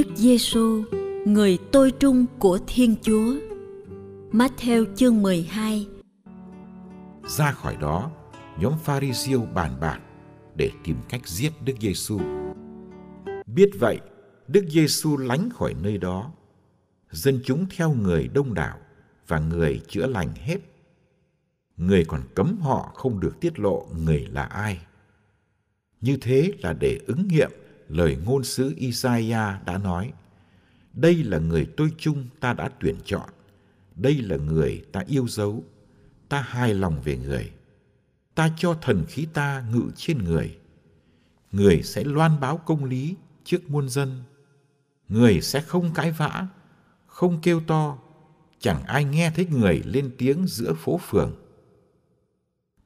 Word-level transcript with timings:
Đức 0.00 0.16
Giêsu, 0.16 0.82
người 1.26 1.58
tôi 1.72 1.92
trung 2.00 2.26
của 2.38 2.58
Thiên 2.66 2.94
Chúa. 3.02 3.34
Matthew 4.32 4.96
chương 4.96 5.22
12 5.22 5.86
Ra 7.24 7.52
khỏi 7.52 7.76
đó, 7.80 8.10
nhóm 8.60 8.72
Pharisêu 8.84 9.40
bàn 9.54 9.76
bạc 9.80 10.00
để 10.56 10.70
tìm 10.84 10.96
cách 11.08 11.28
giết 11.28 11.52
Đức 11.64 11.72
Giêsu. 11.80 12.20
Biết 13.46 13.70
vậy, 13.78 14.00
Đức 14.48 14.64
Giêsu 14.68 15.16
lánh 15.16 15.50
khỏi 15.50 15.74
nơi 15.82 15.98
đó. 15.98 16.32
Dân 17.10 17.40
chúng 17.44 17.66
theo 17.76 17.92
người 17.92 18.28
đông 18.28 18.54
đảo 18.54 18.78
và 19.28 19.38
người 19.38 19.80
chữa 19.88 20.06
lành 20.06 20.32
hết. 20.34 20.58
Người 21.76 22.04
còn 22.04 22.22
cấm 22.34 22.58
họ 22.60 22.92
không 22.94 23.20
được 23.20 23.40
tiết 23.40 23.58
lộ 23.58 23.88
người 24.04 24.26
là 24.32 24.42
ai. 24.42 24.80
Như 26.00 26.16
thế 26.20 26.52
là 26.62 26.72
để 26.72 27.00
ứng 27.06 27.28
nghiệm 27.28 27.50
lời 27.90 28.16
ngôn 28.24 28.44
sứ 28.44 28.74
Isaiah 28.76 29.64
đã 29.66 29.78
nói, 29.78 30.12
đây 30.92 31.14
là 31.14 31.38
người 31.38 31.66
tôi 31.76 31.90
chung 31.98 32.26
ta 32.40 32.52
đã 32.52 32.70
tuyển 32.80 32.96
chọn, 33.04 33.30
đây 33.96 34.14
là 34.14 34.36
người 34.36 34.84
ta 34.92 35.04
yêu 35.08 35.28
dấu, 35.28 35.64
ta 36.28 36.40
hài 36.40 36.74
lòng 36.74 37.00
về 37.04 37.16
người. 37.16 37.52
Ta 38.34 38.50
cho 38.56 38.74
thần 38.82 39.04
khí 39.08 39.26
ta 39.32 39.64
ngự 39.72 39.90
trên 39.96 40.24
người. 40.24 40.58
Người 41.52 41.82
sẽ 41.82 42.04
loan 42.04 42.40
báo 42.40 42.56
công 42.56 42.84
lý 42.84 43.14
trước 43.44 43.70
muôn 43.70 43.88
dân. 43.88 44.22
Người 45.08 45.40
sẽ 45.40 45.60
không 45.60 45.94
cãi 45.94 46.12
vã, 46.12 46.46
không 47.06 47.40
kêu 47.42 47.60
to, 47.66 47.98
chẳng 48.58 48.82
ai 48.82 49.04
nghe 49.04 49.32
thấy 49.36 49.46
người 49.46 49.82
lên 49.84 50.10
tiếng 50.18 50.46
giữa 50.46 50.74
phố 50.74 51.00
phường. 51.08 51.36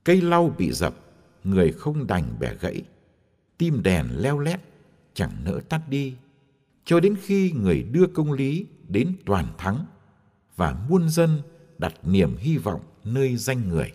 Cây 0.05 0.21
lau 0.21 0.55
bị 0.59 0.73
dập, 0.73 0.95
người 1.45 1.73
không 1.73 2.07
đành 2.07 2.37
bẻ 2.41 2.55
gãy. 2.61 2.83
Tim 3.59 3.83
đèn 3.83 4.07
leo 4.13 4.39
lét, 4.39 4.61
chẳng 5.15 5.45
nỡ 5.45 5.61
tắt 5.69 5.89
đi. 5.89 6.15
Cho 6.85 7.01
đến 7.01 7.17
khi 7.23 7.53
người 7.53 7.83
đưa 7.83 8.07
công 8.07 8.33
lý 8.33 8.67
đến 8.89 9.17
toàn 9.27 9.47
thắng 9.59 9.87
và 10.57 10.87
muôn 10.89 11.09
dân 11.09 11.43
đặt 11.79 11.95
niềm 12.03 12.37
hy 12.37 12.57
vọng 12.57 12.81
nơi 13.05 13.37
danh 13.37 13.69
người. 13.69 13.93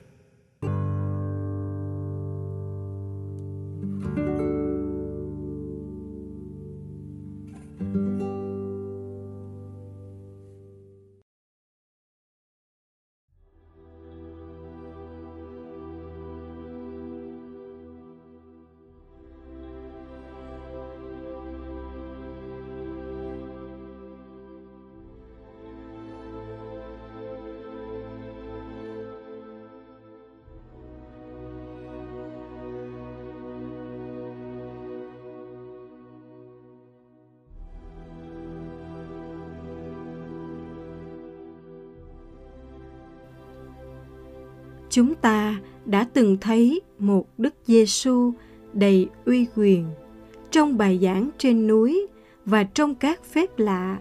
Chúng 44.90 45.16
ta 45.16 45.56
đã 45.86 46.08
từng 46.14 46.38
thấy 46.42 46.82
một 47.00 47.28
Đức 47.38 47.54
Giêsu 47.66 48.34
đầy 48.74 49.08
uy 49.26 49.46
quyền 49.56 49.86
trong 50.52 50.78
bài 50.78 51.00
giảng 51.02 51.30
trên 51.38 51.68
núi 51.68 52.08
và 52.46 52.64
trong 52.64 52.96
các 52.96 53.24
phép 53.24 53.60
lạ. 53.60 53.98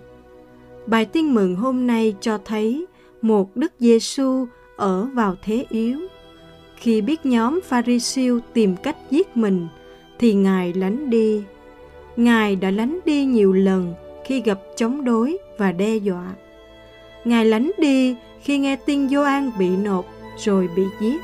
Bài 0.87 1.05
tin 1.05 1.35
mừng 1.35 1.55
hôm 1.57 1.87
nay 1.87 2.15
cho 2.21 2.39
thấy 2.45 2.87
một 3.23 3.57
Đức 3.57 3.73
Giêsu 3.79 4.47
ở 4.77 5.09
vào 5.15 5.37
thế 5.43 5.65
yếu. 5.69 6.01
Khi 6.77 7.01
biết 7.01 7.27
nhóm 7.27 7.61
Pharisêu 7.65 8.41
tìm 8.53 8.77
cách 8.77 8.97
giết 9.11 9.37
mình, 9.37 9.67
thì 10.19 10.35
Ngài 10.35 10.73
lánh 10.73 11.11
đi. 11.11 11.43
Ngài 12.17 12.57
đã 12.57 12.71
lánh 12.71 12.99
đi 13.05 13.25
nhiều 13.25 13.53
lần 13.53 13.95
khi 14.25 14.41
gặp 14.41 14.61
chống 14.77 15.05
đối 15.05 15.39
và 15.59 15.73
đe 15.73 15.97
dọa. 15.97 16.35
Ngài 17.25 17.45
lánh 17.45 17.71
đi 17.79 18.17
khi 18.43 18.59
nghe 18.59 18.77
tin 18.77 19.09
Gioan 19.09 19.51
bị 19.59 19.69
nộp 19.69 20.18
rồi 20.39 20.69
bị 20.77 20.85
giết. 21.01 21.21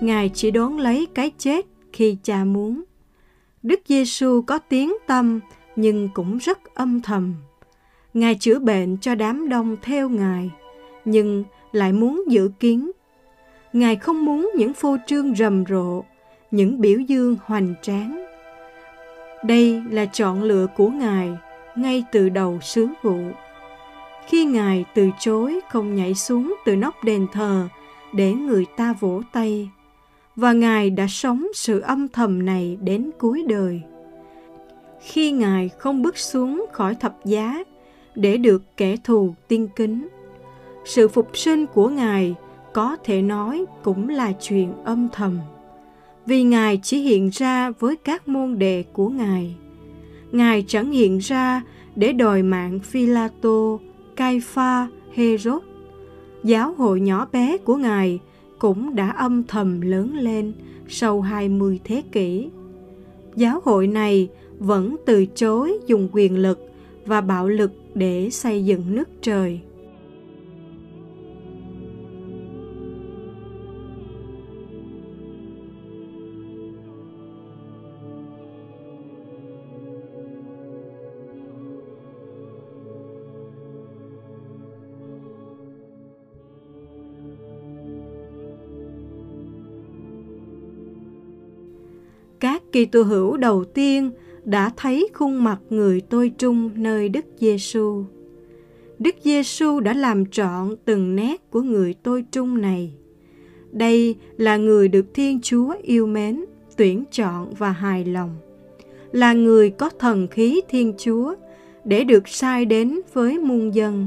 Ngài 0.00 0.30
chỉ 0.34 0.50
đón 0.50 0.78
lấy 0.78 1.06
cái 1.14 1.30
chết 1.38 1.66
khi 1.92 2.16
cha 2.22 2.44
muốn. 2.44 2.84
Đức 3.62 3.80
Giêsu 3.88 4.42
có 4.46 4.58
tiếng 4.58 4.92
tâm 5.06 5.40
nhưng 5.76 6.08
cũng 6.14 6.38
rất 6.38 6.74
âm 6.74 7.00
thầm. 7.00 7.34
Ngài 8.14 8.34
chữa 8.34 8.58
bệnh 8.58 8.96
cho 9.00 9.14
đám 9.14 9.48
đông 9.48 9.76
theo 9.82 10.08
Ngài, 10.08 10.50
nhưng 11.04 11.44
lại 11.72 11.92
muốn 11.92 12.24
giữ 12.28 12.50
kiến. 12.60 12.90
Ngài 13.72 13.96
không 13.96 14.24
muốn 14.24 14.50
những 14.56 14.74
phô 14.74 14.96
trương 15.06 15.34
rầm 15.34 15.64
rộ, 15.68 16.04
những 16.50 16.80
biểu 16.80 16.98
dương 16.98 17.36
hoành 17.44 17.74
tráng. 17.82 18.24
Đây 19.44 19.82
là 19.90 20.06
chọn 20.06 20.42
lựa 20.42 20.66
của 20.76 20.88
Ngài 20.88 21.30
ngay 21.76 22.04
từ 22.12 22.28
đầu 22.28 22.58
sứ 22.62 22.86
vụ. 23.02 23.18
Khi 24.26 24.44
Ngài 24.44 24.84
từ 24.94 25.10
chối 25.18 25.60
không 25.70 25.94
nhảy 25.94 26.14
xuống 26.14 26.54
từ 26.64 26.76
nóc 26.76 27.04
đền 27.04 27.26
thờ 27.32 27.68
để 28.14 28.32
người 28.32 28.66
ta 28.76 28.94
vỗ 29.00 29.22
tay, 29.32 29.70
và 30.36 30.52
Ngài 30.52 30.90
đã 30.90 31.06
sống 31.08 31.46
sự 31.54 31.80
âm 31.80 32.08
thầm 32.08 32.44
này 32.44 32.78
đến 32.80 33.10
cuối 33.18 33.44
đời 33.48 33.82
khi 35.00 35.30
Ngài 35.30 35.68
không 35.68 36.02
bước 36.02 36.18
xuống 36.18 36.66
khỏi 36.72 36.94
thập 36.94 37.24
giá 37.24 37.64
để 38.14 38.36
được 38.36 38.62
kẻ 38.76 38.96
thù 39.04 39.34
tiên 39.48 39.68
kính. 39.76 40.08
Sự 40.84 41.08
phục 41.08 41.36
sinh 41.36 41.66
của 41.66 41.88
Ngài 41.88 42.34
có 42.72 42.96
thể 43.04 43.22
nói 43.22 43.64
cũng 43.82 44.08
là 44.08 44.32
chuyện 44.32 44.72
âm 44.84 45.08
thầm. 45.12 45.38
Vì 46.26 46.42
Ngài 46.42 46.80
chỉ 46.82 46.98
hiện 46.98 47.30
ra 47.32 47.70
với 47.70 47.96
các 47.96 48.28
môn 48.28 48.58
đệ 48.58 48.84
của 48.92 49.08
Ngài. 49.08 49.56
Ngài 50.32 50.64
chẳng 50.68 50.92
hiện 50.92 51.18
ra 51.18 51.62
để 51.96 52.12
đòi 52.12 52.42
mạng 52.42 52.80
Phi-la-tô, 52.80 53.80
Cai-pha, 54.16 54.86
Herod. 55.14 55.62
giáo 56.44 56.74
hội 56.74 57.00
nhỏ 57.00 57.28
bé 57.32 57.58
của 57.58 57.76
Ngài 57.76 58.20
cũng 58.58 58.94
đã 58.94 59.10
âm 59.10 59.44
thầm 59.44 59.80
lớn 59.80 60.16
lên 60.16 60.52
sau 60.88 61.20
20 61.20 61.80
thế 61.84 62.02
kỷ. 62.12 62.48
Giáo 63.36 63.60
hội 63.64 63.86
này 63.86 64.28
vẫn 64.58 64.96
từ 65.04 65.26
chối 65.26 65.78
dùng 65.86 66.08
quyền 66.12 66.38
lực 66.38 66.58
và 67.06 67.20
bạo 67.20 67.48
lực 67.48 67.72
để 67.94 68.30
xây 68.30 68.64
dựng 68.64 68.94
nước 68.94 69.08
trời. 69.22 69.60
các 92.40 92.62
Kitô 92.72 93.02
hữu 93.02 93.36
đầu 93.36 93.64
tiên 93.64 94.10
đã 94.46 94.70
thấy 94.76 95.08
khuôn 95.14 95.44
mặt 95.44 95.58
người 95.70 96.00
tôi 96.00 96.32
trung 96.38 96.70
nơi 96.74 97.08
Đức 97.08 97.24
Giêsu. 97.38 98.04
Đức 98.98 99.14
Giêsu 99.22 99.80
đã 99.80 99.92
làm 99.92 100.26
trọn 100.26 100.76
từng 100.84 101.16
nét 101.16 101.50
của 101.50 101.60
người 101.60 101.94
tôi 102.02 102.24
trung 102.30 102.60
này. 102.60 102.92
Đây 103.72 104.16
là 104.36 104.56
người 104.56 104.88
được 104.88 105.14
Thiên 105.14 105.40
Chúa 105.40 105.74
yêu 105.82 106.06
mến, 106.06 106.44
tuyển 106.76 107.04
chọn 107.10 107.54
và 107.58 107.70
hài 107.70 108.04
lòng. 108.04 108.30
Là 109.12 109.32
người 109.32 109.70
có 109.70 109.90
thần 109.98 110.28
khí 110.28 110.60
Thiên 110.68 110.94
Chúa 110.98 111.34
để 111.84 112.04
được 112.04 112.28
sai 112.28 112.64
đến 112.64 113.00
với 113.12 113.38
muôn 113.38 113.74
dân. 113.74 114.06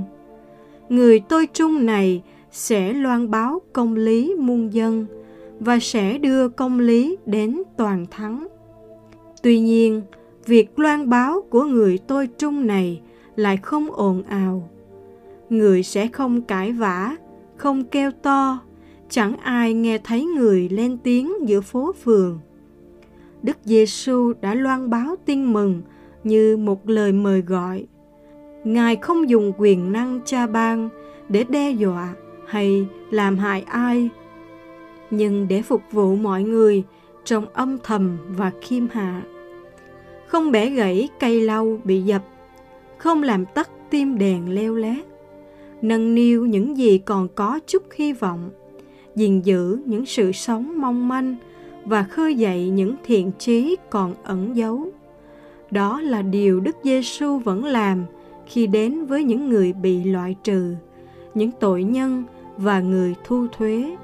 Người 0.90 1.20
tôi 1.20 1.48
trung 1.54 1.86
này 1.86 2.22
sẽ 2.52 2.94
loan 2.94 3.32
báo 3.32 3.62
công 3.74 3.96
lý 3.96 4.36
muôn 4.38 4.74
dân 4.74 5.06
và 5.60 5.80
sẽ 5.82 6.18
đưa 6.18 6.50
công 6.50 6.80
lý 6.80 7.18
đến 7.26 7.62
toàn 7.78 8.06
thắng. 8.12 8.48
Tuy 9.44 9.60
nhiên, 9.60 10.02
việc 10.46 10.80
loan 10.80 11.10
báo 11.10 11.42
của 11.50 11.64
người 11.64 11.98
tôi 11.98 12.28
trung 12.28 12.68
này 12.68 13.02
lại 13.36 13.58
không 13.58 13.92
ồn 13.92 14.24
ào. 14.24 14.70
Người 15.50 15.84
sẽ 15.84 16.08
không 16.08 16.42
cãi 16.42 16.72
vã, 16.72 17.16
không 17.58 17.84
kêu 17.84 18.12
to, 18.22 18.60
chẳng 19.10 19.38
ai 19.38 19.74
nghe 19.74 19.98
thấy 19.98 20.26
người 20.26 20.70
lên 20.70 20.98
tiếng 20.98 21.34
giữa 21.50 21.62
phố 21.62 21.94
phường. 22.04 22.40
Đức 23.44 23.58
Giêsu 23.64 24.34
đã 24.42 24.54
loan 24.54 24.90
báo 24.90 25.16
tin 25.26 25.54
mừng 25.54 25.82
như 26.24 26.58
một 26.58 26.90
lời 26.90 27.12
mời 27.12 27.42
gọi. 27.42 27.86
Ngài 28.64 28.96
không 28.96 29.30
dùng 29.30 29.54
quyền 29.58 29.92
năng 29.92 30.20
cha 30.26 30.48
ban 30.48 30.90
để 31.30 31.46
đe 31.50 31.72
dọa 31.72 32.14
hay 32.48 32.88
làm 33.12 33.38
hại 33.38 33.62
ai, 33.62 34.10
nhưng 35.12 35.48
để 35.48 35.62
phục 35.62 35.82
vụ 35.92 36.16
mọi 36.16 36.44
người 36.44 36.84
trong 37.24 37.46
âm 37.54 37.78
thầm 37.84 38.18
và 38.38 38.52
khiêm 38.62 38.88
hạ 38.92 39.24
không 40.30 40.52
bẻ 40.52 40.70
gãy 40.70 41.10
cây 41.20 41.42
lau 41.42 41.80
bị 41.84 42.02
dập, 42.02 42.24
không 42.98 43.24
làm 43.24 43.46
tắt 43.46 43.70
tim 43.90 44.18
đèn 44.18 44.56
leo 44.56 44.76
lét, 44.76 45.06
nâng 45.82 46.16
niu 46.16 46.46
những 46.46 46.78
gì 46.78 46.98
còn 46.98 47.28
có 47.28 47.60
chút 47.68 47.84
hy 47.96 48.14
vọng, 48.14 48.50
gìn 49.16 49.42
giữ 49.42 49.80
những 49.86 50.06
sự 50.06 50.32
sống 50.32 50.82
mong 50.82 51.08
manh 51.08 51.36
và 51.86 52.04
khơi 52.04 52.36
dậy 52.36 52.70
những 52.70 52.96
thiện 53.04 53.32
trí 53.40 53.76
còn 53.90 54.16
ẩn 54.24 54.56
giấu. 54.56 54.88
Đó 55.72 56.02
là 56.02 56.22
điều 56.22 56.60
Đức 56.60 56.76
Giêsu 56.84 57.38
vẫn 57.38 57.66
làm 57.66 58.06
khi 58.46 58.68
đến 58.68 59.06
với 59.06 59.24
những 59.24 59.50
người 59.50 59.74
bị 59.74 60.04
loại 60.04 60.36
trừ, 60.44 60.74
những 61.34 61.52
tội 61.60 61.84
nhân 61.84 62.24
và 62.58 62.80
người 62.80 63.16
thu 63.24 63.48
thuế 63.58 63.96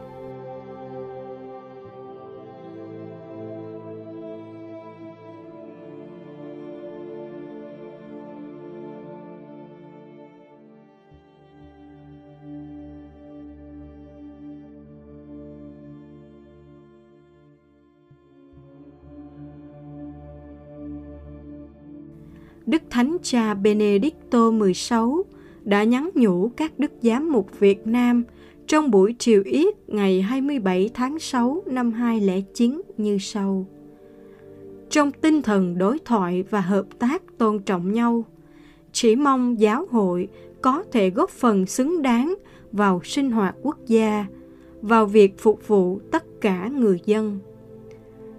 Đức 22.66 22.82
Thánh 22.90 23.18
Cha 23.24 23.54
Benedicto 23.54 24.52
XVI 24.52 24.98
đã 25.64 25.84
nhắn 25.84 26.10
nhủ 26.16 26.52
các 26.58 26.80
đức 26.80 26.92
giám 27.02 27.32
mục 27.32 27.60
Việt 27.60 27.88
Nam 27.88 28.24
trong 28.68 28.92
buổi 28.92 29.16
triều 29.20 29.42
yết 29.46 29.76
ngày 29.88 30.22
27 30.22 30.90
tháng 30.94 31.20
6 31.20 31.64
năm 31.66 31.92
2009 31.92 32.82
như 32.98 33.18
sau. 33.18 33.66
Trong 34.90 35.12
tinh 35.12 35.42
thần 35.42 35.78
đối 35.78 36.00
thoại 36.00 36.44
và 36.50 36.62
hợp 36.62 36.86
tác 37.00 37.24
tôn 37.38 37.60
trọng 37.60 37.94
nhau, 37.94 38.26
chỉ 38.92 39.16
mong 39.16 39.60
giáo 39.60 39.86
hội 39.92 40.28
có 40.62 40.84
thể 40.92 41.10
góp 41.10 41.30
phần 41.30 41.66
xứng 41.66 42.02
đáng 42.02 42.36
vào 42.72 43.02
sinh 43.04 43.32
hoạt 43.32 43.56
quốc 43.62 43.78
gia, 43.88 44.26
vào 44.82 45.06
việc 45.06 45.40
phục 45.40 45.68
vụ 45.68 46.00
tất 46.12 46.42
cả 46.42 46.68
người 46.68 47.00
dân. 47.06 47.40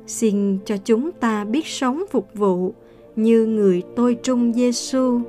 Xin 0.07 0.59
cho 0.65 0.77
chúng 0.77 1.13
ta 1.13 1.45
biết 1.45 1.67
sống 1.67 2.05
phục 2.11 2.29
vụ 2.35 2.75
như 3.17 3.47
người 3.47 3.83
tôi 3.97 4.15
trung 4.23 4.53
Giêsu 4.53 5.21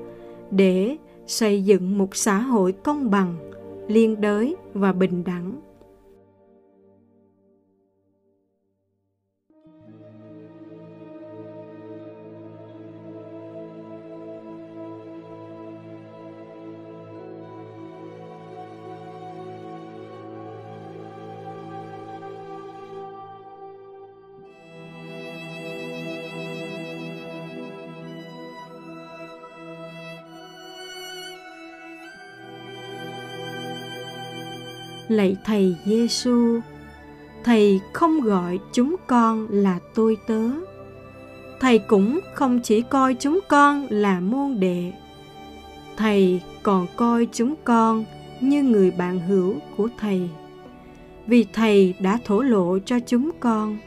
để 0.51 0.97
xây 1.27 1.63
dựng 1.63 1.97
một 1.97 2.15
xã 2.15 2.37
hội 2.37 2.71
công 2.71 3.11
bằng, 3.11 3.35
liên 3.87 4.21
đới 4.21 4.55
và 4.73 4.93
bình 4.93 5.23
đẳng. 5.23 5.61
Lạy 35.07 35.37
thầy 35.45 35.75
Giêsu, 35.85 36.59
thầy 37.43 37.79
không 37.93 38.21
gọi 38.21 38.59
chúng 38.73 38.95
con 39.07 39.47
là 39.49 39.79
tôi 39.95 40.17
tớ. 40.27 40.49
Thầy 41.59 41.79
cũng 41.79 42.19
không 42.33 42.59
chỉ 42.63 42.81
coi 42.81 43.15
chúng 43.19 43.39
con 43.47 43.87
là 43.89 44.19
môn 44.19 44.59
đệ. 44.59 44.93
Thầy 45.97 46.41
còn 46.63 46.87
coi 46.95 47.27
chúng 47.31 47.55
con 47.63 48.05
như 48.41 48.63
người 48.63 48.91
bạn 48.91 49.19
hữu 49.19 49.55
của 49.77 49.87
thầy. 49.99 50.29
Vì 51.27 51.45
thầy 51.53 51.93
đã 51.99 52.19
thổ 52.25 52.41
lộ 52.41 52.79
cho 52.85 52.99
chúng 52.99 53.31
con 53.39 53.77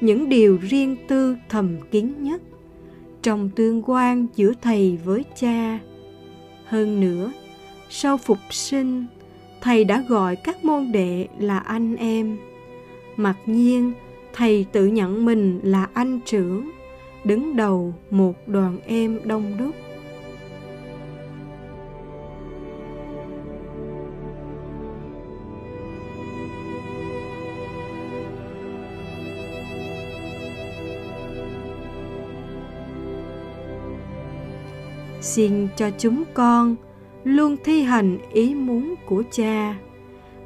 những 0.00 0.28
điều 0.28 0.58
riêng 0.62 0.96
tư 1.08 1.36
thầm 1.48 1.76
kín 1.90 2.12
nhất 2.18 2.42
trong 3.22 3.50
tương 3.50 3.82
quan 3.86 4.26
giữa 4.36 4.52
thầy 4.62 4.98
với 5.04 5.24
cha. 5.36 5.78
Hơn 6.64 7.00
nữa, 7.00 7.32
sau 7.90 8.16
phục 8.16 8.38
sinh, 8.50 9.06
thầy 9.64 9.84
đã 9.84 10.04
gọi 10.08 10.36
các 10.36 10.64
môn 10.64 10.92
đệ 10.92 11.28
là 11.38 11.58
anh 11.58 11.96
em. 11.96 12.36
Mặc 13.16 13.36
nhiên, 13.46 13.92
thầy 14.32 14.66
tự 14.72 14.86
nhận 14.86 15.24
mình 15.24 15.60
là 15.62 15.88
anh 15.94 16.20
trưởng, 16.24 16.70
đứng 17.24 17.56
đầu 17.56 17.94
một 18.10 18.34
đoàn 18.46 18.78
em 18.86 19.20
đông 19.24 19.56
đúc. 19.58 19.74
Xin 35.20 35.68
cho 35.76 35.90
chúng 35.98 36.24
con 36.34 36.76
luôn 37.24 37.56
thi 37.64 37.82
hành 37.82 38.18
ý 38.32 38.54
muốn 38.54 38.94
của 39.06 39.22
cha, 39.30 39.78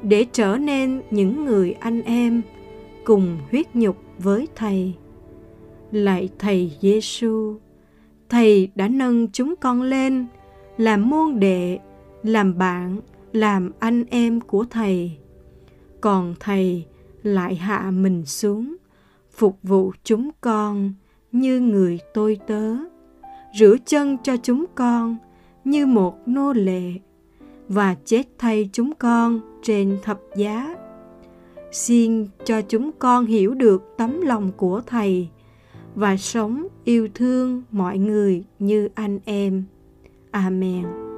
để 0.01 0.25
trở 0.31 0.57
nên 0.57 1.01
những 1.11 1.45
người 1.45 1.71
anh 1.71 2.01
em 2.01 2.41
cùng 3.03 3.37
huyết 3.51 3.75
nhục 3.75 3.97
với 4.19 4.47
thầy. 4.55 4.93
Lại 5.91 6.29
thầy 6.39 6.71
giêsu 6.81 7.55
thầy 8.29 8.69
đã 8.75 8.87
nâng 8.87 9.27
chúng 9.31 9.55
con 9.55 9.81
lên 9.81 10.25
làm 10.77 11.09
môn 11.09 11.39
đệ, 11.39 11.79
làm 12.23 12.57
bạn, 12.57 12.99
làm 13.33 13.71
anh 13.79 14.03
em 14.09 14.41
của 14.41 14.65
thầy. 14.69 15.17
Còn 16.01 16.35
thầy 16.39 16.85
lại 17.23 17.55
hạ 17.55 17.91
mình 17.91 18.25
xuống, 18.25 18.75
phục 19.31 19.57
vụ 19.63 19.91
chúng 20.03 20.29
con 20.41 20.93
như 21.31 21.59
người 21.59 21.99
tôi 22.13 22.39
tớ, 22.47 22.75
rửa 23.59 23.75
chân 23.85 24.17
cho 24.23 24.37
chúng 24.37 24.65
con 24.75 25.17
như 25.69 25.85
một 25.85 26.27
nô 26.27 26.53
lệ 26.53 26.91
và 27.67 27.95
chết 28.05 28.23
thay 28.37 28.69
chúng 28.73 28.93
con 28.99 29.41
trên 29.63 29.97
thập 30.03 30.19
giá. 30.35 30.75
Xin 31.71 32.27
cho 32.45 32.61
chúng 32.61 32.91
con 32.99 33.25
hiểu 33.25 33.53
được 33.53 33.83
tấm 33.97 34.21
lòng 34.21 34.51
của 34.57 34.81
Thầy 34.87 35.29
và 35.95 36.17
sống 36.17 36.67
yêu 36.83 37.07
thương 37.15 37.63
mọi 37.71 37.97
người 37.97 38.43
như 38.59 38.89
anh 38.95 39.19
em. 39.25 39.63
Amen. 40.31 41.08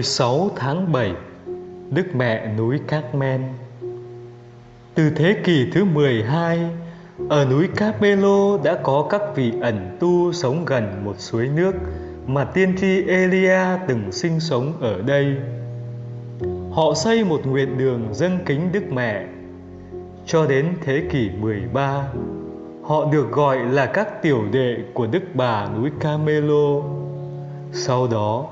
16 0.00 0.50
tháng 0.56 0.92
7 0.92 1.12
Đức 1.90 2.14
Mẹ 2.14 2.54
núi 2.58 2.80
Carmen 2.86 3.42
Từ 4.94 5.10
thế 5.10 5.36
kỷ 5.44 5.70
thứ 5.72 5.84
12 5.84 6.58
Ở 7.28 7.44
núi 7.44 7.68
Carmelo 7.76 8.58
đã 8.64 8.78
có 8.82 9.06
các 9.10 9.20
vị 9.36 9.52
ẩn 9.60 9.96
tu 10.00 10.32
sống 10.32 10.64
gần 10.64 11.04
một 11.04 11.14
suối 11.18 11.48
nước 11.48 11.72
Mà 12.26 12.44
tiên 12.44 12.76
tri 12.80 13.02
Elia 13.06 13.78
từng 13.88 14.12
sinh 14.12 14.40
sống 14.40 14.72
ở 14.80 15.02
đây. 15.02 15.36
Họ 16.72 16.94
xây 16.94 17.24
một 17.24 17.46
nguyện 17.46 17.78
đường 17.78 18.08
dâng 18.12 18.38
kính 18.46 18.72
Đức 18.72 18.92
Mẹ. 18.92 19.26
Cho 20.26 20.46
đến 20.46 20.66
thế 20.84 21.02
kỷ 21.10 21.30
13 21.40 22.08
Họ 22.82 23.04
được 23.12 23.32
gọi 23.32 23.58
là 23.58 23.86
các 23.86 24.22
tiểu 24.22 24.44
đệ 24.52 24.76
của 24.94 25.06
Đức 25.06 25.22
Bà 25.34 25.68
núi 25.76 25.90
Carmelo 26.00 26.82
Sau 27.72 28.08
đó 28.08 28.46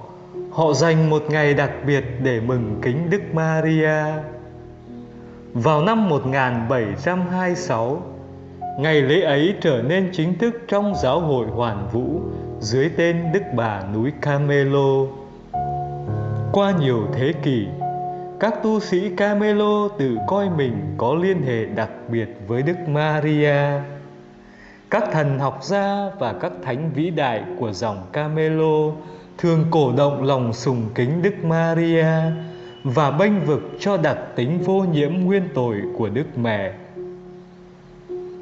họ 0.59 0.73
dành 0.73 1.11
một 1.11 1.23
ngày 1.29 1.55
đặc 1.55 1.71
biệt 1.87 2.05
để 2.23 2.41
mừng 2.41 2.79
kính 2.83 3.11
Đức 3.11 3.21
Maria. 3.33 4.03
Vào 5.53 5.83
năm 5.83 6.09
1726, 6.09 8.03
ngày 8.79 9.03
lễ 9.03 9.21
ấy 9.21 9.55
trở 9.61 9.83
nên 9.83 10.11
chính 10.13 10.39
thức 10.39 10.55
trong 10.69 10.95
giáo 11.03 11.21
hội 11.21 11.47
Hoàn 11.47 11.89
Vũ 11.93 12.21
dưới 12.61 12.91
tên 12.97 13.33
Đức 13.33 13.43
Bà 13.57 13.83
núi 13.95 14.13
Camelo. 14.21 15.07
Qua 16.53 16.73
nhiều 16.81 17.07
thế 17.13 17.33
kỷ, 17.43 17.67
các 18.41 18.63
tu 18.63 18.81
sĩ 18.81 19.11
Camelo 19.17 19.89
tự 19.99 20.17
coi 20.27 20.51
mình 20.51 20.95
có 20.97 21.15
liên 21.15 21.43
hệ 21.43 21.65
đặc 21.65 21.91
biệt 22.09 22.29
với 22.47 22.63
Đức 22.63 22.89
Maria. 22.89 23.81
Các 24.91 25.05
thần 25.13 25.39
học 25.39 25.59
gia 25.63 26.11
và 26.19 26.33
các 26.33 26.53
thánh 26.65 26.91
vĩ 26.95 27.11
đại 27.11 27.43
của 27.59 27.73
dòng 27.73 28.07
Camelo 28.13 28.93
thường 29.39 29.65
cổ 29.71 29.93
động 29.97 30.23
lòng 30.23 30.53
sùng 30.53 30.83
kính 30.95 31.23
Đức 31.23 31.45
Maria 31.45 32.07
và 32.85 33.11
bênh 33.11 33.45
vực 33.45 33.61
cho 33.81 33.97
đặc 33.97 34.19
tính 34.37 34.59
vô 34.65 34.85
nhiễm 34.93 35.13
nguyên 35.13 35.49
tội 35.55 35.77
của 35.99 36.09
Đức 36.09 36.39
Mẹ. 36.39 36.73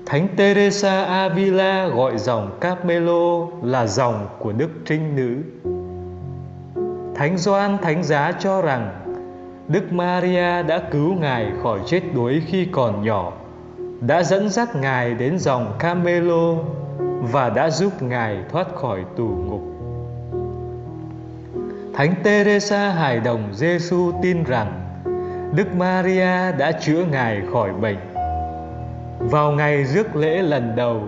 Thánh 0.06 0.28
Teresa 0.36 1.04
Avila 1.04 1.86
gọi 1.86 2.18
dòng 2.18 2.50
Carmelo 2.60 3.46
là 3.62 3.86
dòng 3.86 4.28
của 4.38 4.52
Đức 4.52 4.70
Trinh 4.84 5.16
Nữ. 5.16 5.42
Thánh 7.14 7.38
Gioan 7.38 7.78
Thánh 7.78 8.02
Giá 8.02 8.32
cho 8.32 8.62
rằng 8.62 9.02
Đức 9.68 9.92
Maria 9.92 10.62
đã 10.62 10.82
cứu 10.90 11.14
Ngài 11.14 11.52
khỏi 11.62 11.80
chết 11.86 12.00
đuối 12.14 12.42
khi 12.46 12.64
còn 12.64 13.04
nhỏ, 13.04 13.32
đã 14.00 14.22
dẫn 14.22 14.48
dắt 14.48 14.76
Ngài 14.76 15.14
đến 15.14 15.38
dòng 15.38 15.72
Carmelo 15.78 16.54
và 17.32 17.50
đã 17.50 17.70
giúp 17.70 18.02
Ngài 18.02 18.38
thoát 18.50 18.74
khỏi 18.74 19.04
tù 19.16 19.24
ngục. 19.24 19.75
Thánh 21.96 22.14
Teresa 22.22 22.90
hài 22.90 23.20
đồng 23.20 23.48
Giêsu 23.52 24.12
tin 24.22 24.44
rằng 24.44 24.82
Đức 25.54 25.74
Maria 25.76 26.52
đã 26.58 26.72
chữa 26.80 27.04
Ngài 27.04 27.42
khỏi 27.52 27.72
bệnh. 27.72 27.96
Vào 29.18 29.52
ngày 29.52 29.84
rước 29.84 30.16
lễ 30.16 30.42
lần 30.42 30.76
đầu, 30.76 31.02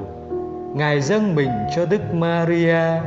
Ngài 0.74 1.00
dâng 1.00 1.34
mình 1.34 1.50
cho 1.76 1.86
Đức 1.86 2.14
Maria. 2.14 3.00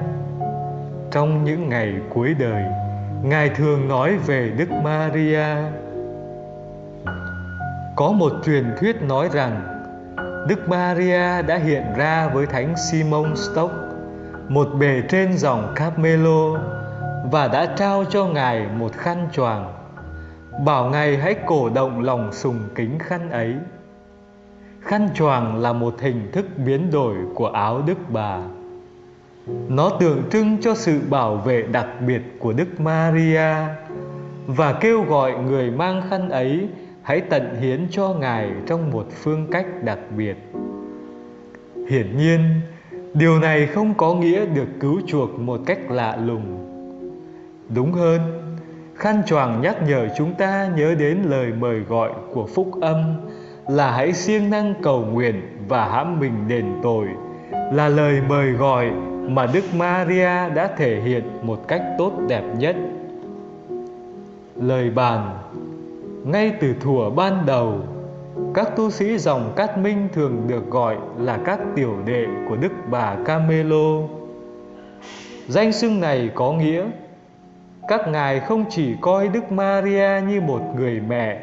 Trong 1.11 1.43
những 1.43 1.69
ngày 1.69 1.93
cuối 2.09 2.35
đời, 2.39 2.63
Ngài 3.23 3.49
thường 3.49 3.87
nói 3.87 4.17
về 4.17 4.51
Đức 4.57 4.71
Maria. 4.83 5.45
Có 7.95 8.11
một 8.11 8.31
truyền 8.45 8.65
thuyết 8.79 9.01
nói 9.01 9.29
rằng 9.33 9.61
Đức 10.47 10.69
Maria 10.69 11.41
đã 11.41 11.57
hiện 11.57 11.83
ra 11.97 12.27
với 12.33 12.45
Thánh 12.45 12.73
Simon 12.91 13.35
Stock, 13.35 13.73
một 14.49 14.67
bề 14.79 15.01
trên 15.09 15.37
dòng 15.37 15.73
Carmelo 15.75 16.57
và 17.31 17.47
đã 17.47 17.65
trao 17.77 18.05
cho 18.05 18.25
ngài 18.25 18.67
một 18.79 18.93
khăn 18.93 19.27
choàng. 19.33 19.73
Bảo 20.65 20.89
ngài 20.89 21.17
hãy 21.17 21.35
cổ 21.45 21.69
động 21.69 22.03
lòng 22.03 22.33
sùng 22.33 22.59
kính 22.75 22.99
khăn 22.99 23.29
ấy. 23.29 23.55
Khăn 24.81 25.09
choàng 25.15 25.61
là 25.61 25.73
một 25.73 25.99
hình 25.99 26.31
thức 26.31 26.45
biến 26.65 26.91
đổi 26.91 27.15
của 27.35 27.47
áo 27.47 27.81
đức 27.87 27.97
bà. 28.09 28.39
Nó 29.69 29.89
tượng 29.89 30.23
trưng 30.31 30.61
cho 30.61 30.75
sự 30.75 30.99
bảo 31.09 31.35
vệ 31.35 31.61
đặc 31.61 31.87
biệt 32.07 32.21
của 32.39 32.53
đức 32.53 32.79
maria 32.79 33.55
và 34.47 34.73
kêu 34.73 35.03
gọi 35.03 35.33
người 35.37 35.71
mang 35.71 36.01
khăn 36.09 36.29
ấy 36.29 36.67
hãy 37.01 37.21
tận 37.21 37.55
hiến 37.61 37.87
cho 37.91 38.13
ngài 38.19 38.51
trong 38.67 38.91
một 38.91 39.05
phương 39.11 39.47
cách 39.51 39.65
đặc 39.83 39.99
biệt. 40.17 40.35
Hiển 41.89 42.17
nhiên, 42.17 42.61
điều 43.13 43.39
này 43.39 43.67
không 43.67 43.93
có 43.93 44.13
nghĩa 44.13 44.45
được 44.45 44.67
cứu 44.79 45.01
chuộc 45.07 45.39
một 45.39 45.59
cách 45.65 45.79
lạ 45.89 46.15
lùng. 46.25 46.70
Đúng 47.75 47.91
hơn, 47.91 48.21
khăn 48.95 49.21
choàng 49.25 49.61
nhắc 49.61 49.77
nhở 49.87 50.07
chúng 50.17 50.33
ta 50.33 50.69
nhớ 50.75 50.95
đến 50.99 51.17
lời 51.23 51.53
mời 51.59 51.79
gọi 51.79 52.11
của 52.33 52.47
phúc 52.47 52.71
âm 52.81 53.13
là 53.67 53.91
hãy 53.91 54.13
siêng 54.13 54.49
năng 54.49 54.73
cầu 54.81 55.05
nguyện 55.05 55.41
và 55.67 55.89
hãm 55.89 56.19
mình 56.19 56.47
đền 56.47 56.65
tội 56.83 57.07
là 57.51 57.89
lời 57.89 58.21
mời 58.29 58.51
gọi 58.51 58.91
mà 59.27 59.47
Đức 59.53 59.63
Maria 59.77 60.49
đã 60.55 60.69
thể 60.77 61.01
hiện 61.01 61.23
một 61.41 61.67
cách 61.67 61.81
tốt 61.97 62.11
đẹp 62.27 62.43
nhất. 62.57 62.75
Lời 64.55 64.89
bàn 64.89 65.37
Ngay 66.25 66.53
từ 66.59 66.73
thuở 66.81 67.09
ban 67.09 67.45
đầu, 67.45 67.79
các 68.53 68.75
tu 68.75 68.91
sĩ 68.91 69.17
dòng 69.17 69.53
Cát 69.55 69.77
Minh 69.77 70.07
thường 70.13 70.41
được 70.47 70.69
gọi 70.69 70.97
là 71.17 71.39
các 71.45 71.59
tiểu 71.75 71.93
đệ 72.05 72.25
của 72.49 72.55
Đức 72.55 72.71
Bà 72.89 73.15
Camelo. 73.25 74.07
Danh 75.47 75.71
xưng 75.71 75.99
này 75.99 76.29
có 76.35 76.51
nghĩa 76.51 76.83
các 77.91 78.07
ngài 78.07 78.39
không 78.39 78.65
chỉ 78.69 78.95
coi 79.01 79.27
Đức 79.27 79.51
Maria 79.51 80.21
như 80.27 80.41
một 80.41 80.61
người 80.75 81.01
mẹ, 81.07 81.39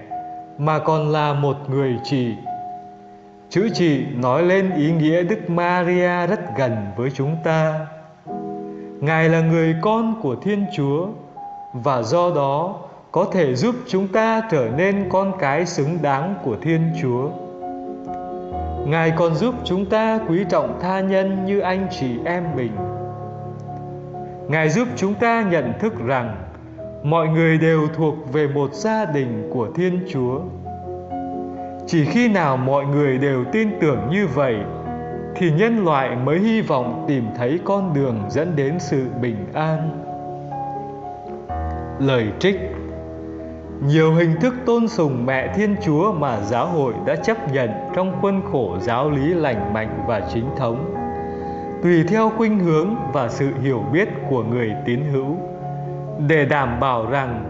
mà 0.58 0.78
còn 0.78 1.12
là 1.12 1.32
một 1.32 1.56
người 1.70 1.96
chị. 2.04 2.34
Chữ 3.50 3.68
chị 3.74 4.04
nói 4.14 4.42
lên 4.42 4.70
ý 4.76 4.92
nghĩa 4.92 5.22
Đức 5.22 5.50
Maria 5.50 6.26
rất 6.26 6.40
gần 6.56 6.76
với 6.96 7.10
chúng 7.10 7.36
ta. 7.44 7.86
Ngài 9.00 9.28
là 9.28 9.40
người 9.40 9.74
con 9.82 10.20
của 10.22 10.36
Thiên 10.42 10.66
Chúa, 10.76 11.06
và 11.72 12.02
do 12.02 12.30
đó 12.34 12.76
có 13.12 13.24
thể 13.32 13.54
giúp 13.54 13.74
chúng 13.88 14.08
ta 14.08 14.42
trở 14.50 14.68
nên 14.76 15.08
con 15.10 15.32
cái 15.38 15.66
xứng 15.66 15.98
đáng 16.02 16.34
của 16.44 16.56
Thiên 16.62 16.90
Chúa. 17.02 17.30
Ngài 18.86 19.12
còn 19.16 19.34
giúp 19.34 19.54
chúng 19.64 19.86
ta 19.86 20.20
quý 20.28 20.44
trọng 20.50 20.78
tha 20.80 21.00
nhân 21.00 21.46
như 21.46 21.60
anh 21.60 21.86
chị 22.00 22.10
em 22.24 22.44
mình 22.56 22.72
Ngài 24.48 24.68
giúp 24.68 24.88
chúng 24.96 25.14
ta 25.14 25.42
nhận 25.50 25.72
thức 25.80 25.94
rằng 26.06 26.36
mọi 27.02 27.28
người 27.28 27.58
đều 27.58 27.88
thuộc 27.96 28.32
về 28.32 28.48
một 28.48 28.74
gia 28.74 29.04
đình 29.04 29.50
của 29.52 29.68
Thiên 29.74 30.00
Chúa. 30.12 30.40
Chỉ 31.86 32.04
khi 32.04 32.28
nào 32.28 32.56
mọi 32.56 32.84
người 32.84 33.18
đều 33.18 33.44
tin 33.52 33.70
tưởng 33.80 34.10
như 34.10 34.26
vậy 34.26 34.56
thì 35.36 35.50
nhân 35.50 35.84
loại 35.84 36.16
mới 36.16 36.38
hy 36.38 36.60
vọng 36.60 37.04
tìm 37.08 37.24
thấy 37.36 37.60
con 37.64 37.94
đường 37.94 38.22
dẫn 38.28 38.56
đến 38.56 38.74
sự 38.78 39.06
bình 39.22 39.46
an. 39.54 40.04
Lời 41.98 42.26
trích 42.38 42.60
nhiều 43.86 44.14
hình 44.14 44.40
thức 44.40 44.54
tôn 44.66 44.88
sùng 44.88 45.26
mẹ 45.26 45.54
Thiên 45.56 45.76
Chúa 45.84 46.12
mà 46.12 46.40
giáo 46.40 46.66
hội 46.66 46.94
đã 47.06 47.16
chấp 47.16 47.52
nhận 47.52 47.70
trong 47.94 48.12
khuôn 48.20 48.42
khổ 48.52 48.76
giáo 48.80 49.10
lý 49.10 49.34
lành 49.34 49.72
mạnh 49.74 50.04
và 50.06 50.20
chính 50.34 50.46
thống, 50.56 50.94
tùy 51.82 52.04
theo 52.08 52.30
khuynh 52.36 52.58
hướng 52.58 52.94
và 53.12 53.28
sự 53.28 53.50
hiểu 53.62 53.84
biết 53.92 54.08
của 54.30 54.42
người 54.42 54.72
tín 54.86 55.00
hữu, 55.12 55.36
để 56.26 56.44
đảm 56.44 56.80
bảo 56.80 57.10
rằng 57.10 57.44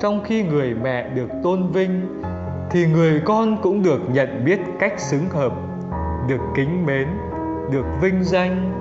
trong 0.00 0.24
khi 0.24 0.42
người 0.42 0.74
mẹ 0.74 1.08
được 1.08 1.28
tôn 1.42 1.68
vinh 1.72 2.22
thì 2.70 2.86
người 2.86 3.22
con 3.24 3.56
cũng 3.62 3.82
được 3.82 4.00
nhận 4.12 4.44
biết 4.44 4.60
cách 4.78 5.00
xứng 5.00 5.28
hợp, 5.30 5.52
được 6.28 6.40
kính 6.54 6.86
mến, 6.86 7.08
được 7.72 7.86
vinh 8.00 8.24
danh 8.24 8.72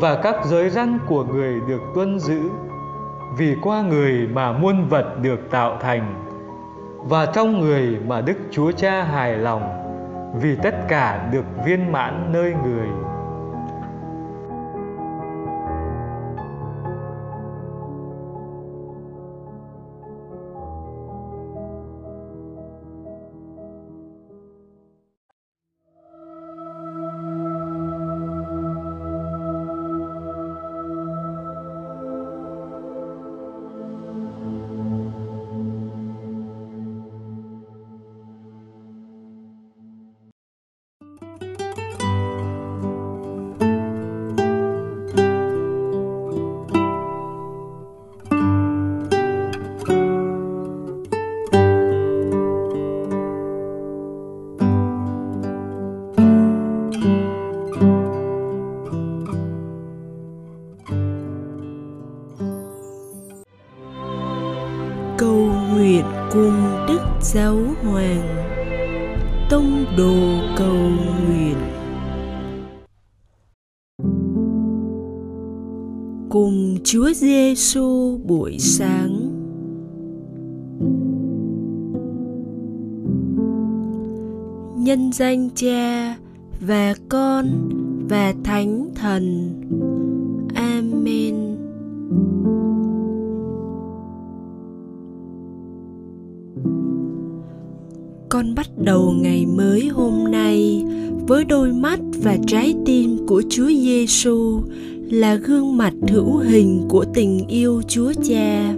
và 0.00 0.20
các 0.22 0.36
giới 0.44 0.70
răn 0.70 0.98
của 1.06 1.24
người 1.24 1.60
được 1.68 1.80
tuân 1.94 2.18
giữ 2.18 2.40
vì 3.38 3.56
qua 3.62 3.82
người 3.82 4.28
mà 4.32 4.52
muôn 4.52 4.88
vật 4.88 5.22
được 5.22 5.50
tạo 5.50 5.76
thành 5.80 6.14
và 6.98 7.26
trong 7.26 7.60
người 7.60 7.96
mà 8.06 8.20
Đức 8.20 8.36
Chúa 8.50 8.72
Cha 8.72 9.02
hài 9.02 9.36
lòng 9.36 9.62
vì 10.40 10.56
tất 10.62 10.74
cả 10.88 11.28
được 11.32 11.44
viên 11.66 11.92
mãn 11.92 12.32
nơi 12.32 12.54
người. 12.64 13.11
Chúa 76.92 77.12
Giêsu 77.12 78.18
buổi 78.24 78.58
sáng 78.58 79.30
nhân 84.78 85.12
danh 85.12 85.48
Cha 85.54 86.16
và 86.60 86.94
Con 87.08 87.46
và 88.08 88.34
Thánh 88.44 88.88
Thần. 88.94 89.54
Amen. 90.54 91.34
con 98.28 98.54
bắt 98.54 98.68
đầu 98.76 99.14
ngày 99.20 99.46
mới 99.46 99.88
hôm 99.88 100.30
nay 100.30 100.84
với 101.28 101.44
đôi 101.44 101.72
mắt 101.72 102.00
và 102.22 102.36
trái 102.46 102.74
tim 102.86 103.26
của 103.26 103.42
Chúa 103.48 103.68
Giêsu 103.68 104.60
là 105.12 105.34
gương 105.34 105.76
mặt 105.76 105.92
hữu 106.08 106.36
hình 106.36 106.82
của 106.88 107.04
tình 107.14 107.46
yêu 107.48 107.82
Chúa 107.88 108.12
Cha. 108.12 108.74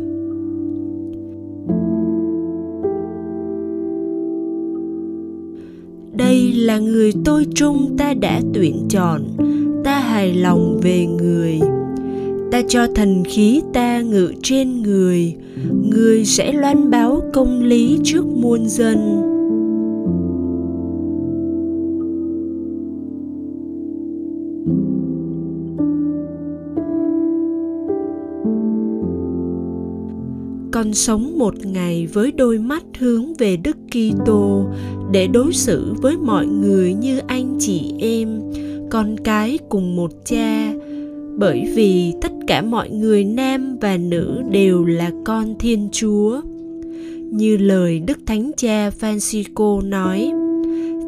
Đây 6.17 6.53
là 6.53 6.79
người 6.79 7.13
tôi 7.25 7.47
trung 7.55 7.95
ta 7.99 8.15
đã 8.15 8.41
tuyển 8.55 8.87
chọn, 8.89 9.23
ta 9.85 9.99
hài 9.99 10.35
lòng 10.35 10.81
về 10.83 11.07
người. 11.07 11.61
Ta 12.53 12.63
cho 12.69 12.87
thần 12.95 13.23
khí 13.25 13.63
ta 13.73 14.01
ngự 14.01 14.33
trên 14.43 14.83
người, 14.83 15.35
người 15.91 16.25
sẽ 16.25 16.53
loan 16.53 16.91
báo 16.91 17.23
công 17.33 17.63
lý 17.63 17.99
trước 18.05 18.27
muôn 18.27 18.69
dân 18.69 18.99
con 30.85 30.95
sống 30.95 31.39
một 31.39 31.55
ngày 31.67 32.09
với 32.13 32.33
đôi 32.33 32.59
mắt 32.59 32.85
hướng 32.99 33.35
về 33.35 33.57
Đức 33.57 33.77
Kitô 33.91 34.67
để 35.13 35.27
đối 35.27 35.53
xử 35.53 35.95
với 36.03 36.17
mọi 36.17 36.47
người 36.47 36.95
như 36.95 37.19
anh 37.27 37.57
chị 37.61 37.93
em, 37.99 38.41
con 38.91 39.17
cái 39.25 39.59
cùng 39.69 39.97
một 39.97 40.11
cha, 40.25 40.73
bởi 41.39 41.73
vì 41.75 42.13
tất 42.23 42.33
cả 42.47 42.63
mọi 42.63 42.91
người 42.91 43.25
nam 43.25 43.77
và 43.81 43.97
nữ 43.97 44.43
đều 44.51 44.85
là 44.85 45.11
con 45.25 45.55
Thiên 45.59 45.89
Chúa. 45.93 46.41
Như 47.31 47.57
lời 47.57 48.01
Đức 48.07 48.19
Thánh 48.27 48.51
Cha 48.57 48.91
Francisco 49.01 49.89
nói, 49.89 50.33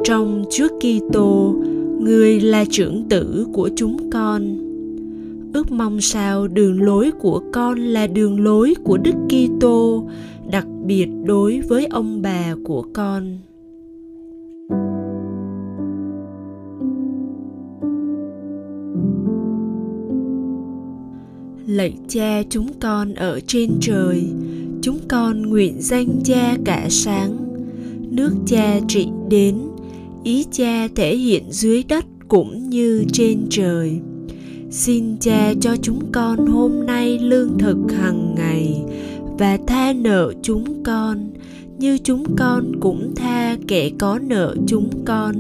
trong 0.05 0.45
Chúa 0.51 0.69
Kitô, 0.69 1.55
người 2.01 2.41
là 2.41 2.65
trưởng 2.71 3.09
tử 3.09 3.47
của 3.53 3.71
chúng 3.77 4.11
con 4.11 4.66
ước 5.57 5.73
mong 5.73 6.01
sao 6.01 6.49
đường 6.49 6.83
lối 6.83 7.11
của 7.21 7.43
con 7.53 7.79
là 7.79 8.07
đường 8.07 8.45
lối 8.45 8.75
của 8.85 8.97
Đức 8.97 9.15
Kitô, 9.29 10.05
đặc 10.51 10.67
biệt 10.85 11.07
đối 11.25 11.61
với 11.61 11.87
ông 11.87 12.23
bà 12.23 12.55
của 12.65 12.85
con. 12.93 13.39
Lạy 21.67 21.95
cha 22.09 22.43
chúng 22.51 22.69
con 22.81 23.15
ở 23.15 23.41
trên 23.47 23.71
trời, 23.81 24.29
chúng 24.83 24.99
con 25.09 25.43
nguyện 25.43 25.77
danh 25.81 26.09
cha 26.25 26.57
cả 26.65 26.87
sáng, 26.91 27.37
nước 28.11 28.33
cha 28.47 28.81
trị 28.89 29.09
đến, 29.29 29.59
ý 30.25 30.45
cha 30.51 30.89
thể 30.95 31.17
hiện 31.17 31.45
dưới 31.51 31.85
đất 31.89 32.05
cũng 32.29 32.71
như 32.71 33.05
trên 33.13 33.47
trời 33.51 34.01
xin 34.77 35.17
cha 35.21 35.55
cho 35.61 35.77
chúng 35.83 36.01
con 36.13 36.47
hôm 36.47 36.87
nay 36.87 37.19
lương 37.19 37.59
thực 37.59 37.77
hàng 37.93 38.35
ngày 38.35 38.85
và 39.39 39.59
tha 39.67 39.93
nợ 39.93 40.33
chúng 40.43 40.83
con, 40.85 41.31
như 41.79 41.99
chúng 41.99 42.37
con 42.37 42.73
cũng 42.81 43.15
tha 43.17 43.57
kẻ 43.69 43.91
có 43.99 44.19
nợ 44.19 44.55
chúng 44.67 44.91
con. 45.05 45.35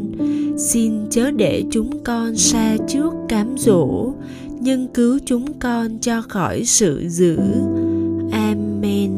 Xin 0.58 0.92
chớ 1.10 1.30
để 1.30 1.64
chúng 1.70 2.04
con 2.04 2.36
xa 2.36 2.76
trước 2.88 3.12
cám 3.28 3.54
dỗ, 3.58 4.12
nhưng 4.60 4.88
cứu 4.88 5.18
chúng 5.24 5.52
con 5.58 5.98
cho 6.00 6.22
khỏi 6.28 6.64
sự 6.64 7.04
dữ. 7.08 7.36
Amen. 8.32 9.10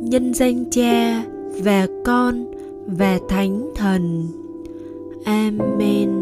Nhân 0.00 0.34
danh 0.34 0.64
cha 0.70 1.24
và 1.64 1.86
con 2.04 2.46
và 2.86 3.18
thánh 3.28 3.70
thần. 3.76 4.28
Amen. 5.24 6.21